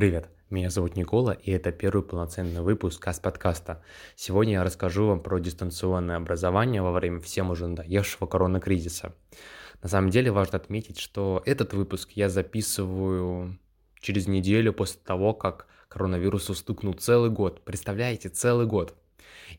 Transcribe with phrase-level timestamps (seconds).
[0.00, 3.82] Привет, меня зовут Никола, и это первый полноценный выпуск Кас-подкаста.
[4.16, 9.14] Сегодня я расскажу вам про дистанционное образование во время всем уже надоевшего коронакризиса.
[9.82, 13.58] На самом деле важно отметить, что этот выпуск я записываю
[14.00, 17.62] через неделю после того, как коронавирусу стукнул целый год.
[17.62, 18.94] Представляете, целый год.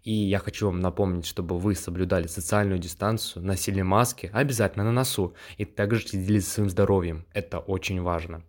[0.04, 5.36] И я хочу вам напомнить, чтобы вы соблюдали социальную дистанцию, носили маски обязательно на носу
[5.58, 7.28] и также следили за своим здоровьем.
[7.32, 8.42] Это очень важно.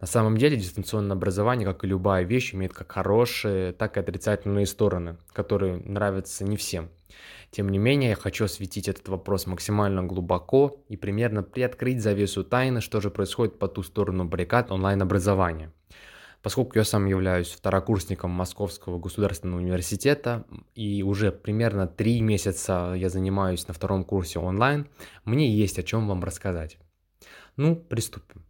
[0.00, 4.64] На самом деле дистанционное образование, как и любая вещь, имеет как хорошие, так и отрицательные
[4.64, 6.88] стороны, которые нравятся не всем.
[7.50, 12.80] Тем не менее, я хочу осветить этот вопрос максимально глубоко и примерно приоткрыть завесу тайны,
[12.80, 15.70] что же происходит по ту сторону баррикад онлайн-образования.
[16.42, 23.68] Поскольку я сам являюсь второкурсником Московского государственного университета и уже примерно три месяца я занимаюсь
[23.68, 24.88] на втором курсе онлайн,
[25.26, 26.78] мне есть о чем вам рассказать.
[27.56, 28.46] Ну, приступим.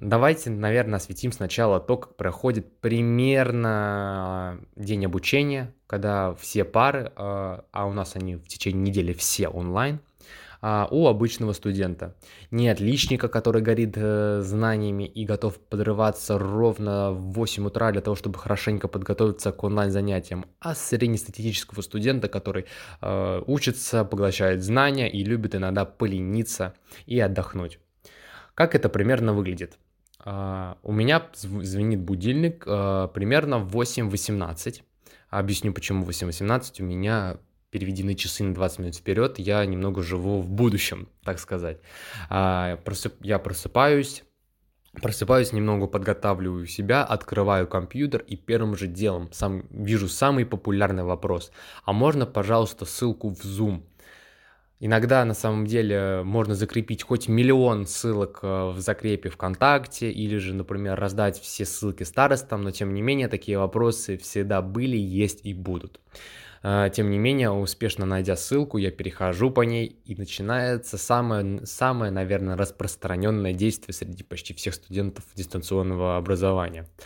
[0.00, 7.86] Давайте, наверное, осветим сначала то, как проходит примерно день обучения, когда все пары, а, а
[7.86, 9.98] у нас они в течение недели все онлайн,
[10.60, 12.14] а, у обычного студента.
[12.52, 18.14] Не отличника, который горит э, знаниями и готов подрываться ровно в 8 утра для того,
[18.14, 22.66] чтобы хорошенько подготовиться к онлайн-занятиям, а среднестатистического студента, который
[23.46, 26.74] учится, поглощает знания и любит иногда полениться
[27.06, 27.80] и отдохнуть.
[28.54, 29.76] Как это примерно выглядит?
[30.20, 34.82] А, у меня звенит будильник а, примерно в 8.18.
[35.30, 36.82] Объясню, почему 8.18.
[36.82, 37.38] У меня
[37.70, 39.38] переведены часы на 20 минут вперед.
[39.38, 41.78] Я немного живу в будущем, так сказать.
[42.30, 42.78] А,
[43.20, 44.24] я просыпаюсь,
[45.02, 51.52] Просыпаюсь, немного подготавливаю себя, открываю компьютер и первым же делом сам, вижу самый популярный вопрос.
[51.84, 53.82] А можно, пожалуйста, ссылку в Zoom?
[54.80, 60.54] Иногда на самом деле можно закрепить хоть миллион ссылок э, в закрепе ВКонтакте или же,
[60.54, 65.52] например, раздать все ссылки старостам, но тем не менее такие вопросы всегда были, есть и
[65.52, 66.00] будут.
[66.62, 72.12] Э, тем не менее, успешно найдя ссылку, я перехожу по ней, и начинается самое, самое
[72.12, 76.86] наверное, распространенное действие среди почти всех студентов дистанционного образования–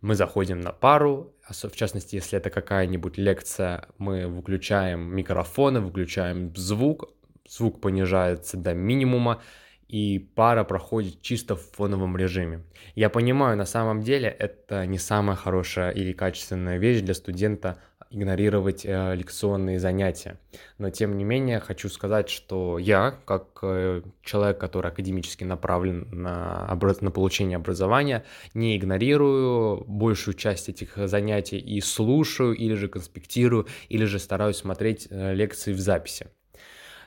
[0.00, 7.10] мы заходим на пару, в частности, если это какая-нибудь лекция, мы выключаем микрофоны, выключаем звук,
[7.48, 9.40] звук понижается до минимума,
[9.88, 12.64] и пара проходит чисто в фоновом режиме.
[12.94, 17.78] Я понимаю, на самом деле это не самая хорошая или качественная вещь для студента
[18.10, 20.38] игнорировать э, лекционные занятия.
[20.78, 26.68] Но тем не менее хочу сказать, что я, как э, человек, который академически направлен на,
[26.70, 27.00] образ...
[27.00, 28.24] на получение образования,
[28.54, 35.08] не игнорирую большую часть этих занятий и слушаю, или же конспектирую, или же стараюсь смотреть
[35.10, 36.28] э, лекции в записи.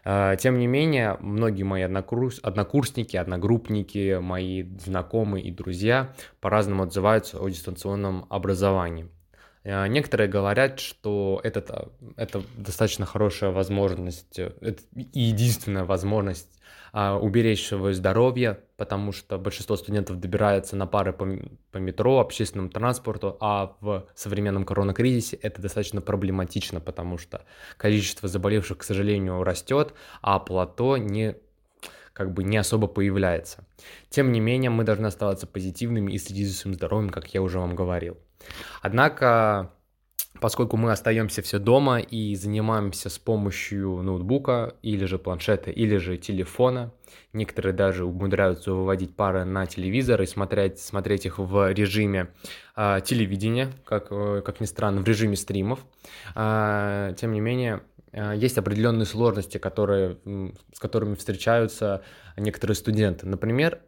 [0.03, 2.39] Э, тем не менее, многие мои однокурс...
[2.43, 9.09] однокурсники, одногруппники, мои знакомые и друзья по-разному отзываются о дистанционном образовании.
[9.69, 16.59] Э, некоторые говорят, что это, это достаточно хорошая возможность, э, это единственная возможность
[16.91, 21.27] а, уберечь свое здоровье, потому что большинство студентов добирается на пары по,
[21.71, 27.43] по метро, общественному транспорту, а в современном коронакризисе это достаточно проблематично, потому что
[27.77, 29.93] количество заболевших, к сожалению, растет,
[30.23, 31.35] а плато не
[32.13, 33.63] как бы не особо появляется.
[34.09, 37.59] Тем не менее, мы должны оставаться позитивными и следить за своим здоровьем, как я уже
[37.59, 38.17] вам говорил.
[38.81, 39.71] Однако,
[40.39, 46.17] поскольку мы остаемся все дома и занимаемся с помощью ноутбука или же планшета, или же
[46.17, 46.93] телефона,
[47.33, 52.29] некоторые даже умудряются выводить пары на телевизор и смотреть, смотреть их в режиме
[52.75, 55.85] э, телевидения, как, э, как ни странно, в режиме стримов.
[56.35, 60.17] Э, тем не менее, есть определенные сложности, которые,
[60.73, 62.01] с которыми встречаются
[62.37, 63.27] некоторые студенты.
[63.27, 63.81] Например,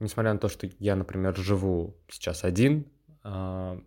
[0.00, 2.93] несмотря на то, что я, например, живу сейчас один, а,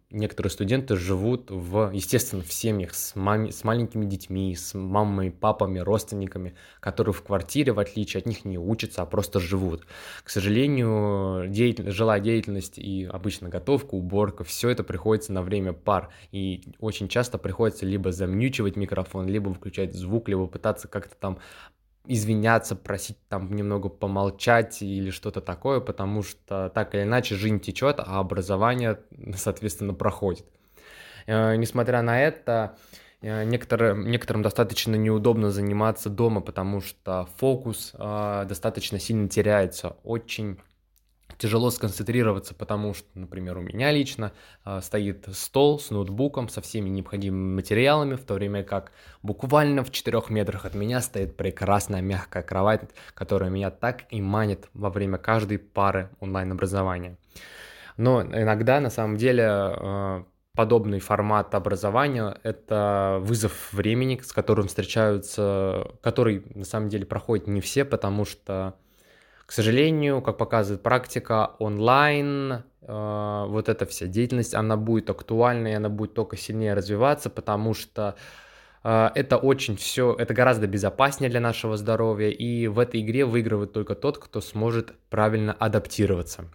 [0.09, 5.78] некоторые студенты живут в, естественно, в семьях с, маме, с маленькими детьми, с мамами, папами,
[5.78, 9.85] родственниками, которые в квартире, в отличие от них, не учатся, а просто живут.
[10.23, 16.09] К сожалению, деятель, жилая деятельность и обычно готовка, уборка, все это приходится на время пар.
[16.32, 21.38] И очень часто приходится либо замьючивать микрофон, либо выключать звук, либо пытаться как-то там
[22.08, 28.00] извиняться, просить там немного помолчать или что-то такое, потому что так или иначе жизнь течет,
[28.00, 29.00] а образование,
[29.36, 30.46] соответственно, проходит.
[31.28, 32.78] Э, несмотря на это,
[33.22, 39.98] э, некоторым, некоторым достаточно неудобно заниматься дома, потому что фокус э, достаточно сильно теряется.
[40.04, 40.59] Очень
[41.37, 44.34] тяжело сконцентрироваться, потому что, например, у меня лично
[44.66, 48.91] э, стоит стол с ноутбуком, со всеми необходимыми материалами, в то время как
[49.22, 52.81] буквально в 4 метрах от меня стоит прекрасная мягкая кровать,
[53.13, 57.17] которая меня так и манит во время каждой пары онлайн-образования.
[57.97, 60.23] Но иногда, на самом деле, э,
[60.57, 67.61] подобный формат образования— это вызов времени, с которым встречаются, который, на самом деле, проходит не
[67.61, 68.75] все, потому что,
[69.47, 75.72] к сожалению, как показывает практика, онлайн, э, вот эта вся деятельность, она будет актуальна, и
[75.72, 78.17] она будет только сильнее развиваться, потому что
[78.84, 83.72] э, это очень все, это гораздо безопаснее для нашего здоровья, и в этой игре выигрывает
[83.72, 86.52] только тот, кто сможет правильно адаптироваться.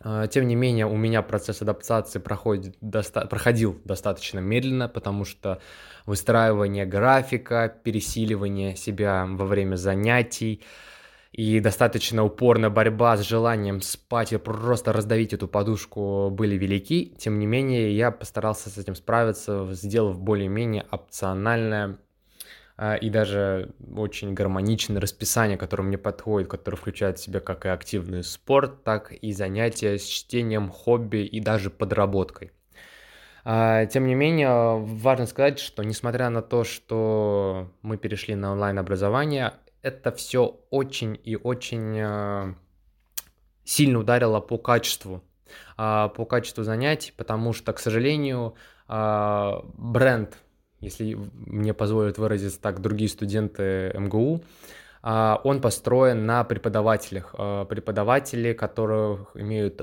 [0.00, 5.60] А, тем не менее, у меня процесс адаптации проходит, доста- проходил достаточно медленно, потому что
[6.06, 10.62] выстраивание графика, пересиливание себя во время занятий
[11.34, 17.12] и достаточно упорная борьба с желанием спать и просто раздавить эту подушку были велики.
[17.18, 21.98] Тем не менее, я постарался с этим справиться, сделав более-менее опциональное
[22.76, 27.68] а, и даже очень гармоничное расписание, которое мне подходит, которое включает в себя как и
[27.68, 32.52] активный спорт, так и занятия с чтением, хобби и даже подработкой.
[33.44, 39.54] А, тем не менее, важно сказать, что несмотря на то, что мы перешли на онлайн-образование,
[39.84, 42.54] это все очень и очень а,
[43.64, 45.22] сильно ударило по качеству,
[45.76, 48.54] по качеству занятий, потому что, к сожалению,
[48.88, 50.36] бренд
[50.84, 54.42] если мне позволят выразиться так другие студенты МГУ,
[55.02, 57.34] а, он построен на преподавателях.
[57.36, 59.82] А, преподаватели, которые имеют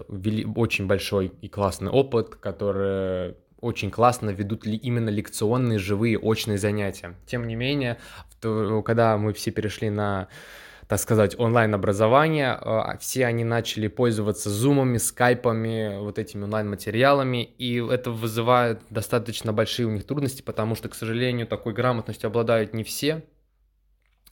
[0.56, 7.16] очень большой и классный опыт, которые очень классно ведут ли именно лекционные, живые, очные занятия.
[7.26, 7.98] Тем не менее,
[8.42, 10.28] когда мы все перешли на
[10.92, 12.52] так сказать, онлайн-образование.
[12.52, 19.86] А, все они начали пользоваться зумами, скайпами, вот этими онлайн-материалами, и это вызывает достаточно большие
[19.86, 23.24] у них трудности, потому что, к сожалению, такой грамотностью обладают не все.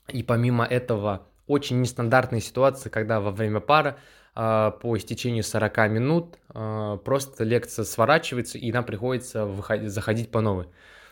[0.09, 3.95] И помимо этого, очень нестандартные ситуации, когда во время пары
[4.39, 10.67] по истечению 40 минут а, просто лекция сворачивается, и нам приходится выходить, заходить по новой.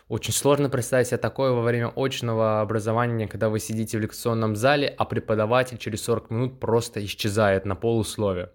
[0.08, 4.94] Очень сложно представить себе такое во время очного образования, когда вы сидите в лекционном зале,
[4.96, 8.50] а преподаватель через 40 минут просто исчезает на полусловие.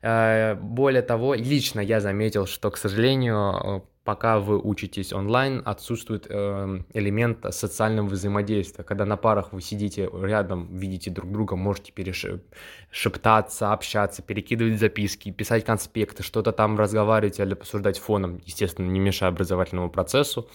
[0.00, 6.80] Э, более того, лично я заметил, что, к сожалению, пока вы учитесь онлайн, отсутствует э,
[6.92, 8.84] элемент социального взаимодействия.
[8.84, 15.64] Когда на парах вы сидите рядом, видите друг друга, можете перешептаться, общаться, перекидывать записки, писать
[15.64, 20.48] конспекты, что-то там разговаривать или посуждать фоном, естественно, не мешая образовательному процессу.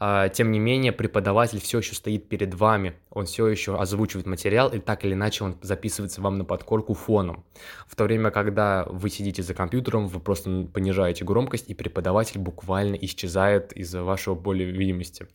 [0.00, 4.70] Э, тем не менее, преподаватель все еще стоит перед вами, он все еще озвучивает материал,
[4.70, 7.44] и так или иначе он записывается вам на подкорку фоном.
[7.86, 12.85] В то время, когда вы сидите за компьютером, вы просто понижаете громкость, и преподаватель буквально
[12.86, 15.26] реально исчезает из-за вашего поля видимости.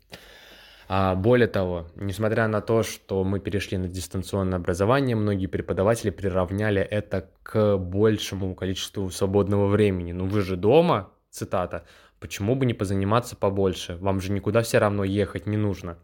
[0.87, 6.81] А более того, несмотря на то, что мы перешли на дистанционное образование, многие преподаватели приравняли
[6.81, 10.11] это к большему количеству свободного времени.
[10.11, 11.85] Ну вы же дома, цитата,
[12.19, 13.95] почему бы не позаниматься побольше?
[14.01, 15.97] Вам же никуда все равно ехать не нужно.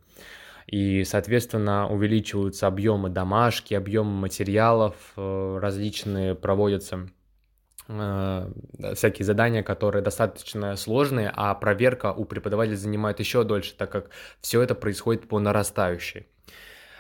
[0.68, 7.08] И, соответственно, увеличиваются объемы домашки, объемы материалов, э, различные проводятся
[7.88, 14.10] всякие задания, которые достаточно сложные, а проверка у преподавателя занимает еще дольше, так как
[14.42, 16.28] все это происходит по нарастающей.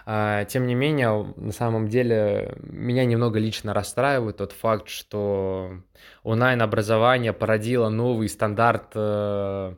[0.09, 5.81] А, тем не менее, на самом деле, меня немного лично расстраивает тот факт, что
[6.23, 9.75] онлайн-образование породило новый стандарт э,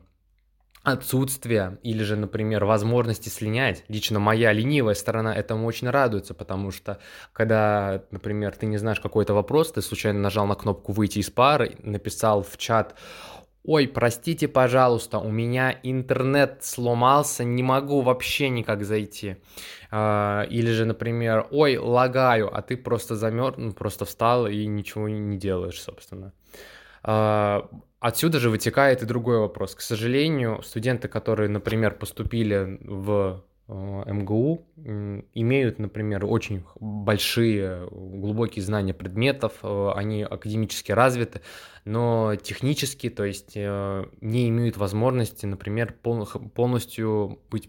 [0.82, 3.84] отсутствие или же, например, возможности слинять.
[3.88, 6.98] Лично моя ленивая сторона этому очень радуется, потому что
[7.32, 11.76] когда, например, ты не знаешь какой-то вопрос, ты случайно нажал на кнопку «Выйти из пары»,
[11.82, 12.94] написал в чат
[13.62, 19.36] «Ой, простите, пожалуйста, у меня интернет сломался, не могу вообще никак зайти».
[19.90, 25.10] А, или же, например, «Ой, лагаю», а ты просто замерз, ну, просто встал и ничего
[25.10, 26.32] не делаешь, собственно.
[28.00, 29.74] Отсюда же вытекает и другой вопрос.
[29.74, 34.66] К сожалению, студенты, которые, например, поступили в э, МГУ,
[35.34, 41.42] имеют, например, очень большие, глубокие знания предметов, э, они академически развиты,
[41.84, 47.68] но технически, то есть э, не имеют возможности, например, полностью быть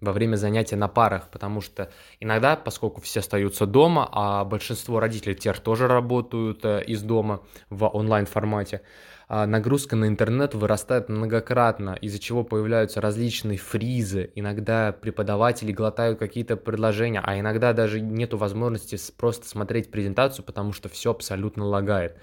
[0.00, 5.34] во время занятия на парах, потому что иногда, поскольку все остаются дома, а большинство родителей
[5.34, 8.82] тех тоже работают из дома в онлайн формате,
[9.28, 16.56] а, нагрузка на интернет вырастает многократно, из-за чего появляются различные фризы, иногда преподаватели глотают какие-то
[16.56, 22.16] предложения, а иногда даже нет возможности просто смотреть презентацию, потому что все абсолютно лагает.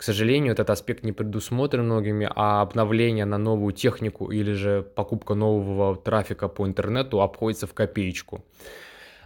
[0.00, 5.34] К сожалению, этот аспект не предусмотрен многими, а обновление на новую технику или же покупка
[5.34, 8.42] нового трафика по интернету обходится в копеечку.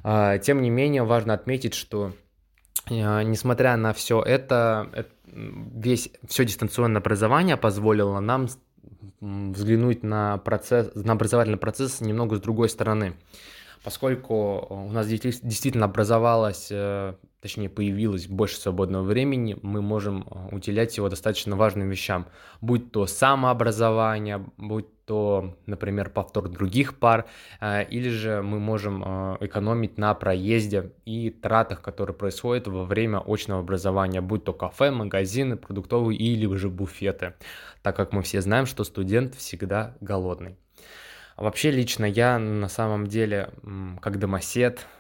[0.03, 2.13] А, тем не менее, важно отметить, что
[2.91, 8.49] несмотря на все это, весь, все дистанционное образование позволило нам
[9.21, 13.15] взглянуть на процесс, на образовательный процесс немного с другой стороны.
[13.85, 17.15] Поскольку у нас действительно образовалось, э,
[17.45, 22.27] точнее появилось больше свободного времени, мы можем э, уделять его достаточно важным вещам,
[22.63, 27.27] будь то самообразование, будь то, например, повтор других пар,
[27.61, 29.05] э, или же мы можем
[29.41, 35.59] экономить на проезде и тратах, которые происходят во время очного образования, будь то кафе, магазины,
[35.59, 37.35] продуктовые или же буфеты,
[37.83, 40.57] так как мы все знаем, что студент всегда голодный.
[41.37, 43.51] А вообще лично я на самом деле
[44.01, 44.94] как домосед а,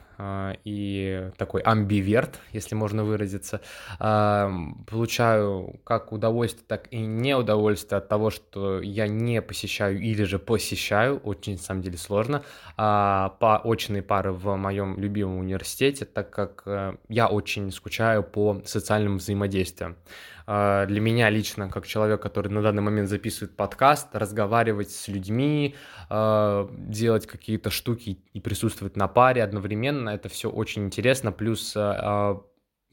[0.64, 3.60] и такой амбиверт, если можно выразиться,
[3.98, 4.52] а,
[4.86, 11.18] получаю как удовольствие, так и неудовольствие от того, что я не посещаю или же посещаю,
[11.18, 12.42] очень на самом деле сложно,
[12.76, 19.18] по очные пары в моем любимом университете, так как э, я очень скучаю по социальным
[19.18, 19.96] взаимодействиям.
[20.46, 25.74] А, для меня лично, как человек, который на данный момент записывает подкаст, разговаривать с людьми,
[26.10, 32.42] а, делать какие-то штуки и присутствовать на паре одновременно, это все очень интересно, плюс а,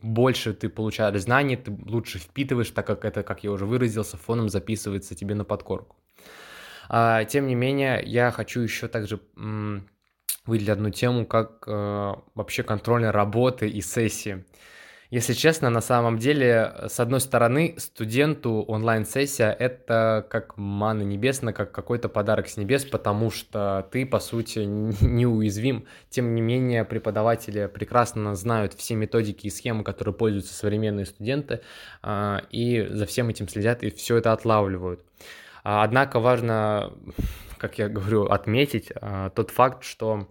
[0.01, 4.49] больше ты получаешь знаний, ты лучше впитываешь, так как это, как я уже выразился, фоном
[4.49, 5.97] записывается тебе на подкорку.
[7.29, 9.21] Тем не менее, я хочу еще также
[10.45, 14.43] выделить одну тему, как вообще контрольной работы и сессии.
[15.11, 21.73] Если честно, на самом деле, с одной стороны, студенту онлайн-сессия— это как мана небесная, как
[21.73, 24.59] какой-то подарок с небес, потому что ты, по сути,
[25.01, 25.85] неуязвим.
[26.09, 31.59] Тем не менее, преподаватели прекрасно знают все методики и схемы, которые пользуются современные студенты,
[32.01, 35.01] а, и за всем этим следят, и все это отлавливают.
[35.65, 36.93] А, однако важно,
[37.57, 40.29] как я говорю, отметить а, тот факт, что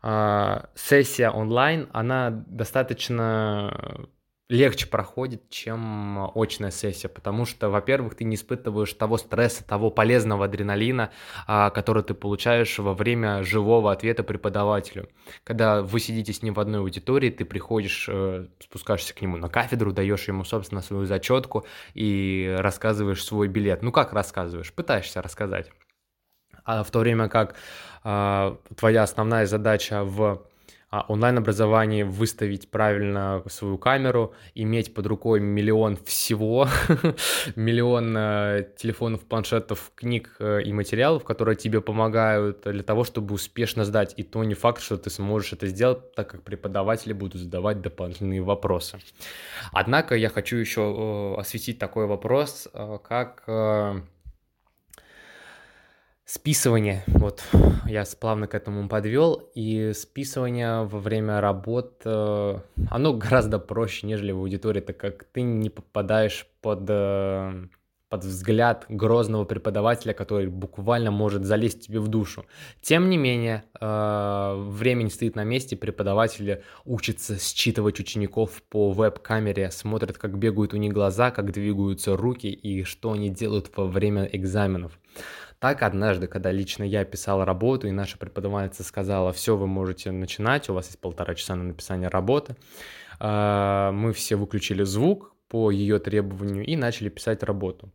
[0.00, 4.08] сессия онлайн, она достаточно
[4.48, 10.46] легче проходит, чем очная сессия, потому что, во-первых, ты не испытываешь того стресса, того полезного
[10.46, 11.10] адреналина,
[11.46, 15.08] а, который ты получаешь во время живого ответа преподавателю.
[15.44, 19.48] Когда вы сидите с ним в одной аудитории, ты приходишь, э, спускаешься к нему на
[19.48, 23.82] кафедру, даешь ему, собственно, свою зачетку и рассказываешь свой билет.
[23.82, 24.72] Ну как рассказываешь?
[24.72, 25.70] Пытаешься рассказать.
[26.68, 27.54] А в то время как
[28.04, 30.42] а, твоя основная задача в
[30.90, 36.68] а, онлайн-образовании выставить правильно свою камеру, иметь под рукой миллион всего,
[37.56, 43.86] миллион э, телефонов, планшетов, книг э, и материалов, которые тебе помогают для того, чтобы успешно
[43.86, 44.12] сдать.
[44.18, 48.42] И то не факт, что ты сможешь это сделать, так как преподаватели будут задавать дополнительные
[48.42, 48.98] вопросы.
[49.72, 52.68] Однако я хочу еще э, осветить такой вопрос,
[53.08, 53.44] как
[56.30, 57.42] Списывание, вот
[57.86, 62.58] я плавно к этому подвел, и списывание во время работ, э,
[62.90, 67.68] оно гораздо проще, нежели в аудитории, так как ты не попадаешь под, э,
[68.10, 72.44] под взгляд грозного преподавателя, который буквально может залезть тебе в душу.
[72.82, 79.70] Тем не менее, э, время не стоит на месте, преподаватели учатся считывать учеников по веб-камере,
[79.70, 84.28] смотрят, как бегают у них глаза, как двигаются руки и что они делают во время
[84.30, 84.98] экзаменов.
[85.58, 90.68] Так однажды, когда лично я писал работу, и наша преподавательница сказала, все, вы можете начинать,
[90.68, 92.56] у вас есть полтора часа на написание работы,
[93.18, 97.90] а, мы все выключили звук по ее требованию и начали писать работу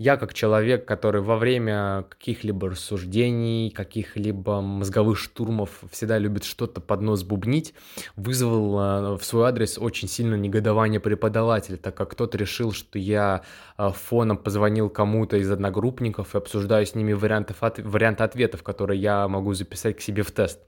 [0.00, 7.02] я как человек, который во время каких-либо рассуждений, каких-либо мозговых штурмов всегда любит что-то под
[7.02, 7.74] нос бубнить,
[8.16, 13.42] вызвал э, в свой адрес очень сильно негодование преподавателя, так как кто-то решил, что я
[13.76, 19.28] э, фоном позвонил кому-то из одногруппников и обсуждаю с ними вариантов, варианты ответов, которые я
[19.28, 20.60] могу записать к себе в тест.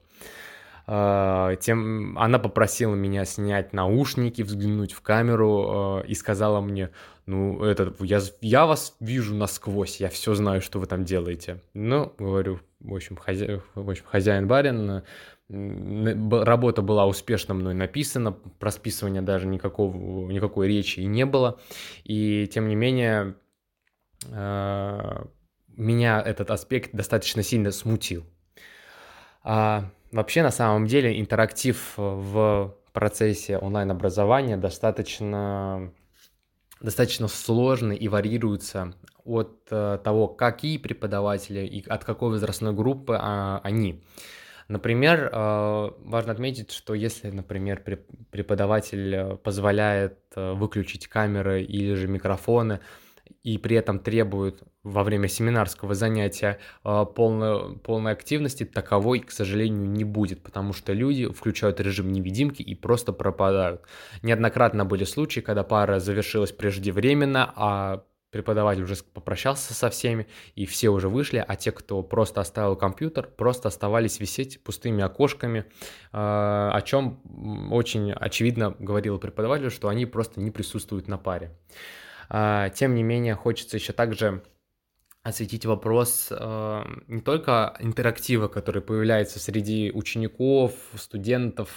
[0.87, 6.91] А, тем она попросила меня снять наушники, взглянуть в камеру э, и сказала мне,
[7.27, 11.63] ну, это, я, я вас вижу насквозь, я все знаю, что вы там делаете.
[11.73, 13.61] Ну, говорю, в общем, хозя...
[13.75, 15.03] в общем хозяин-барин,
[15.49, 21.61] работа была успешно мной написана, про списывание даже никакого, никакой речи и не было.
[22.05, 23.37] И, тем не менее,
[24.29, 25.25] э,
[25.69, 28.25] меня этот аспект достаточно сильно смутил.
[29.45, 35.93] А вообще, на самом деле, интерактив в процессе онлайн-образования достаточно
[36.83, 43.61] достаточно сложны и варьируются от э, того, какие преподаватели и от какой возрастной группы а,
[43.63, 44.03] они.
[44.69, 47.83] Например, э, важно отметить, что если, например,
[48.31, 52.81] преподаватель позволяет э, выключить камеры или же микрофоны
[53.45, 59.89] и при этом требуют во время семинарского занятия э, полной, полной активности, таковой, к сожалению,
[59.89, 63.83] не будет, потому что люди включают режим невидимки и просто пропадают.
[64.23, 70.89] Неоднократно были случаи, когда пара завершилась преждевременно, а преподаватель уже попрощался со всеми, и все
[70.89, 75.67] уже вышли, а те, кто просто оставил компьютер, просто оставались висеть пустыми окошками,
[76.13, 77.21] а, о чем
[77.71, 81.53] очень очевидно говорил преподаватель, что они просто не присутствуют на паре.
[82.31, 84.43] А, тем не менее, хочется еще также
[85.23, 91.69] осветить вопрос э, не только интерактива, который появляется среди учеников, студентов,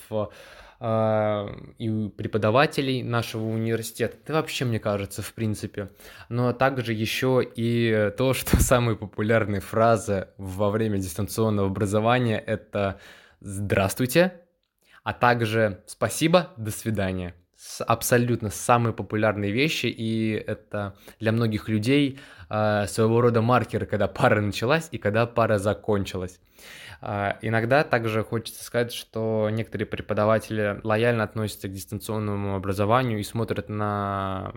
[0.77, 1.47] а,
[1.77, 5.89] и преподавателей нашего университета, да вообще, мне кажется, в принципе,
[6.27, 12.99] но также еще и то, что самые популярные фразы во время дистанционного образования— это
[13.39, 14.41] «здравствуйте»,
[15.03, 17.33] а также «спасибо», «до свидания»
[17.87, 22.19] абсолютно самые популярные вещи, и это для многих людей
[22.49, 26.39] э, своего рода маркеры, когда пара началась и когда пара закончилась.
[27.01, 33.69] Э, иногда также хочется сказать, что некоторые преподаватели лояльно относятся к дистанционному образованию и смотрят
[33.69, 34.53] на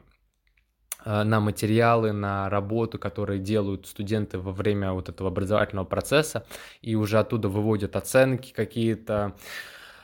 [1.05, 6.45] а, на материалы, на работу, которые делают студенты во время вот этого образовательного процесса,
[6.83, 9.37] и уже оттуда выводят оценки какие-то,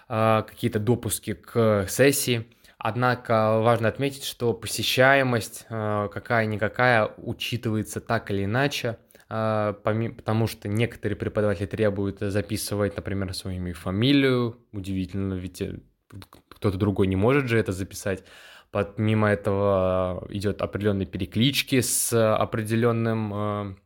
[0.07, 2.47] какие-то допуски к сессии.
[2.87, 8.99] Однако важно отметить, что посещаемость э, какая-никакая учитывается так или иначе,
[9.31, 14.59] э, потому что некоторые преподаватели требуют записывать, например, свою имя и фамилию.
[14.73, 15.79] Удивительно, ведь э,
[16.51, 18.23] кто-то другой не может же это записать.
[18.71, 23.79] Помимо этого идет определенные переклички с определенным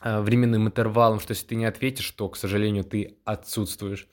[0.00, 4.08] временным интервалом, что если ты не ответишь, то, к сожалению, ты отсутствуешь.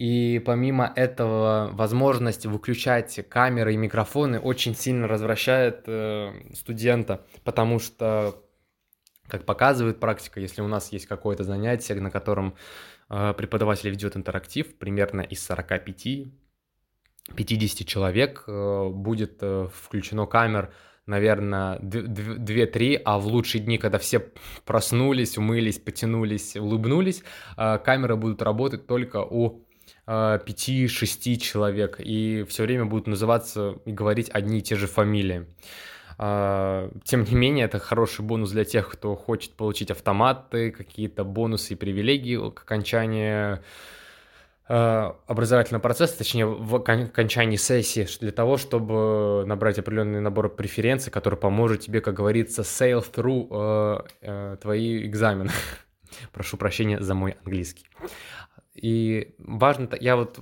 [0.00, 8.42] И помимо этого, возможность выключать камеры и микрофоны очень сильно развращает э, студента, потому что,
[9.28, 12.54] как показывает практика, если у нас есть какое-то занятие, на котором
[13.10, 16.06] э, преподаватель ведет интерактив, примерно из 45
[17.36, 20.72] 50 человек э, будет э, включено камер,
[21.04, 24.32] наверное, 2-3, а в лучшие дни, когда все
[24.64, 27.22] проснулись, умылись, потянулись, улыбнулись,
[27.58, 29.66] э, камеры будут работать только у
[30.10, 35.46] 5-6 человек, и все время будут называться и говорить одни и те же фамилии.
[36.18, 41.72] А, тем не менее, это хороший бонус для тех, кто хочет получить автоматы, какие-то бонусы
[41.72, 43.60] и привилегии к окончании
[44.68, 51.38] а, образовательного процесса, точнее, в окончании сессии, для того, чтобы набрать определенный набор преференций, который
[51.38, 55.52] поможет тебе, как говорится, sail through твои экзамены.
[56.32, 57.86] Прошу прощения за мой английский.
[58.80, 60.38] И важно, я вот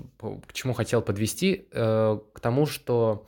[0.47, 3.27] к чему хотел подвести, э, к тому, что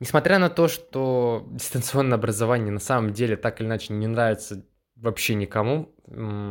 [0.00, 4.64] несмотря на то, что дистанционное образование на самом деле так или иначе не нравится
[4.96, 5.94] вообще никому,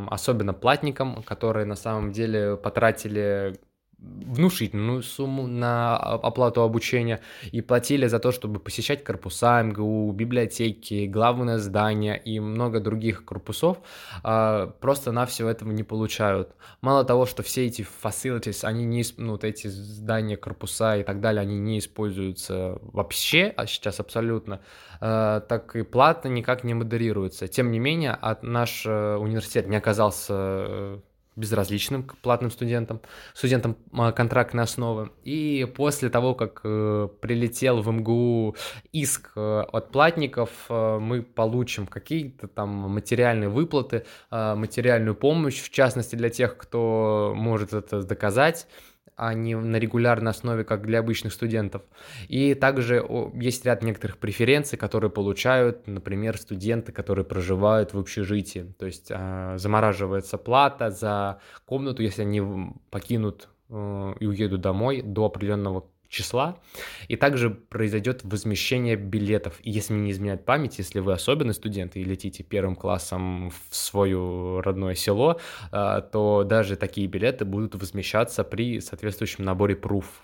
[0.09, 3.55] особенно платникам, которые на самом деле потратили
[4.03, 11.57] внушительную сумму на оплату обучения и платили за то, чтобы посещать корпуса МГУ, библиотеки, главное
[11.57, 13.77] здание и много других корпусов,
[14.23, 16.55] а, просто на все этого не получают.
[16.81, 21.21] Мало того, что все эти facilities, они не, ну, вот эти здания, корпуса и так
[21.21, 24.61] далее, они не используются вообще, а сейчас абсолютно,
[24.99, 27.47] а, так и плата никак не модерируется.
[27.47, 30.99] Тем не менее, наш э, университет не оказался э,
[31.35, 33.01] безразличным к платным студентам,
[33.33, 35.11] студентам а, контрактной основы.
[35.23, 38.55] И после того, как э, прилетел в МГУ
[38.91, 46.15] иск э, от платников, э, мы получим какие-то там материальные выплаты, материальную помощь, в частности
[46.15, 48.67] для тех, кто может это доказать
[49.15, 51.83] а не на регулярной основе, как для обычных студентов.
[52.27, 58.73] И также есть ряд некоторых преференций, которые получают, например, студенты, которые проживают в общежитии.
[58.77, 65.25] То есть а, замораживается плата за комнату, если они покинут э, и уедут домой до
[65.25, 66.59] определенного числа,
[67.07, 69.55] и также произойдет возмещение билетов.
[69.63, 74.61] И если не изменяет память, если вы особенный студент и летите первым классом в свое
[74.61, 75.39] родное село,
[75.71, 80.23] а, то даже такие билеты будут возмещаться при соответствующем наборе пруф.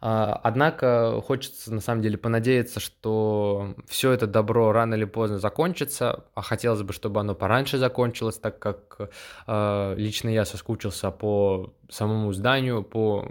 [0.00, 6.24] А, однако хочется на самом деле понадеяться, что все это добро рано или поздно закончится,
[6.34, 9.10] а хотелось бы, чтобы оно пораньше закончилось, так как
[9.46, 13.28] э, лично я соскучился по самому зданию, по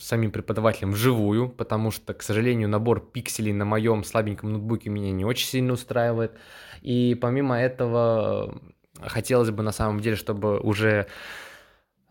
[0.00, 5.24] самим преподавателям вживую, потому что, к сожалению, набор пикселей на моем слабеньком ноутбуке меня не
[5.24, 6.32] очень сильно устраивает.
[6.80, 8.58] И помимо этого
[9.02, 11.06] хотелось бы на самом деле, чтобы уже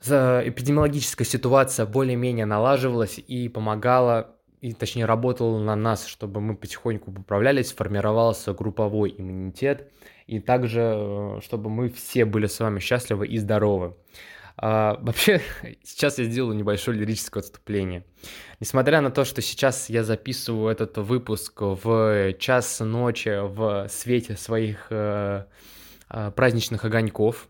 [0.10, 7.72] эпидемиологическая ситуация более-менее налаживалась и помогала и точнее работал на нас, чтобы мы потихоньку поправлялись,
[7.72, 9.92] формировался групповой иммунитет,
[10.26, 13.96] и также, э, чтобы мы все были с вами счастливы и здоровы.
[14.58, 15.42] А, вообще,
[15.84, 18.06] сейчас я сделаю небольшое лирическое отступление.
[18.60, 24.88] Несмотря на то, что сейчас я записываю этот выпуск в час ночи в свете своих
[24.90, 25.46] э,
[26.10, 27.50] э, праздничных огоньков,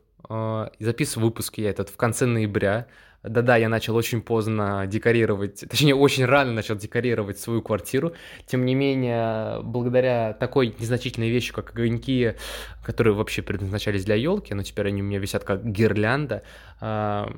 [0.80, 2.88] записываю выпуск я этот в конце ноября,
[3.28, 8.14] да-да, я начал очень поздно декорировать, точнее, очень рано начал декорировать свою квартиру.
[8.46, 12.36] Тем не менее, благодаря такой незначительной вещи, как огоньки,
[12.84, 16.44] которые вообще предназначались для елки, но теперь они у меня висят как гирлянда,
[16.80, 17.32] а,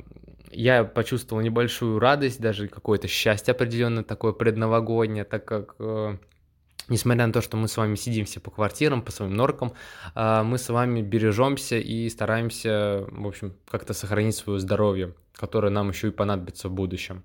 [0.51, 6.17] я почувствовал небольшую радость, даже какое-то счастье определенное такое предновогоднее, так как э,
[6.89, 9.73] Несмотря на то, что мы с вами сидим все по квартирам, по своим норкам,
[10.15, 15.89] а, мы с вами бережемся и стараемся, в общем, как-то сохранить свое здоровье, которое нам
[15.89, 17.23] еще и понадобится в будущем.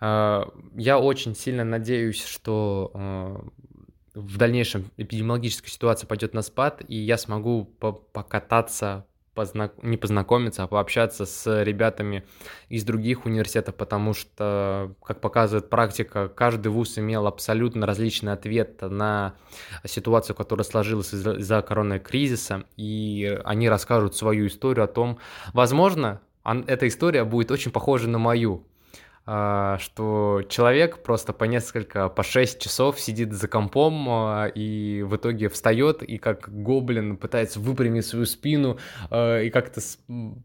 [0.00, 3.44] А, я очень сильно надеюсь, что а,
[4.14, 9.74] в дальнейшем эпидемиологическая ситуация пойдет на спад, и я смогу покататься познак...
[9.82, 12.24] не познакомиться, а пообщаться с ребятами
[12.68, 19.34] из других университетов, потому что, как показывает практика, каждый вуз имел абсолютно различный ответ на
[19.84, 25.18] ситуацию, которая сложилась из-за, из-за коронакризиса, и они расскажут свою историю о том,
[25.52, 26.20] возможно,
[26.66, 28.64] эта история будет очень похожа на мою,
[29.26, 35.48] что человек просто по несколько, по 6 часов сидит за компом а, и в итоге
[35.48, 38.78] встает и как гоблин пытается выпрямить свою спину
[39.10, 39.80] а, и как-то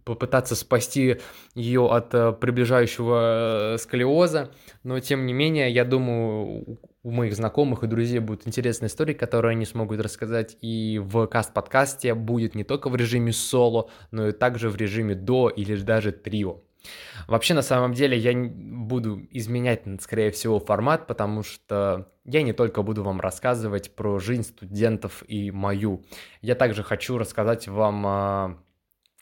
[0.03, 1.17] попытаться спасти
[1.53, 4.51] ее от приближающего э, сколиоза.
[4.83, 9.51] Но тем не менее, я думаю, у моих знакомых и друзей будут интересные истории, которые
[9.51, 14.69] они смогут рассказать и в каст-подкасте будет не только в режиме соло, но и также
[14.69, 16.61] в режиме до или даже трио.
[17.27, 22.81] Вообще, на самом деле, я буду изменять, скорее всего, формат, потому что я не только
[22.81, 26.03] буду вам рассказывать про жизнь студентов и мою.
[26.41, 28.57] Я также хочу рассказать вам а,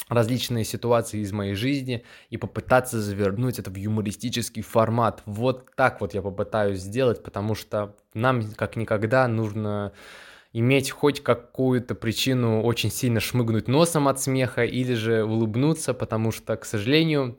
[0.07, 5.21] различные ситуации из моей жизни и попытаться завернуть это в юмористический формат.
[5.25, 9.93] Вот так вот я попытаюсь сделать, потому что нам как никогда нужно
[10.53, 16.55] иметь хоть какую-то причину очень сильно шмыгнуть носом от смеха или же улыбнуться, потому что,
[16.57, 17.37] к сожалению,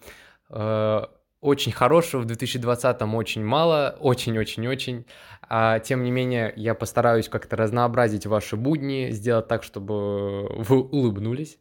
[0.48, 1.02] э,
[1.40, 5.06] очень хорошего в 2020-м очень мало, очень-очень-очень.
[5.48, 11.58] А, тем не менее, я постараюсь как-то разнообразить ваши будни, сделать так, чтобы вы улыбнулись,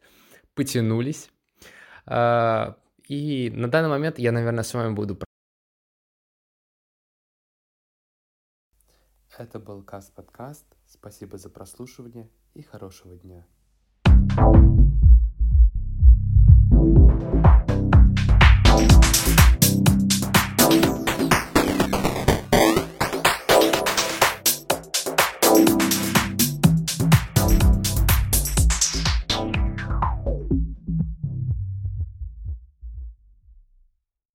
[0.54, 1.30] потянулись.
[2.06, 2.76] А,
[3.08, 5.18] и на данный момент я, наверное, с вами буду
[9.40, 10.66] Это был Каст Подкаст.
[10.86, 13.48] Спасибо за прослушивание и хорошего дня.